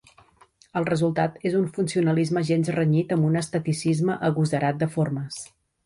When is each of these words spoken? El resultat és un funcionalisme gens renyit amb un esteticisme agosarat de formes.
El 0.79 0.87
resultat 0.89 1.37
és 1.51 1.57
un 1.59 1.67
funcionalisme 1.77 2.45
gens 2.49 2.73
renyit 2.79 3.15
amb 3.17 3.31
un 3.31 3.39
esteticisme 3.45 4.21
agosarat 4.33 4.85
de 4.85 4.93
formes. 4.99 5.43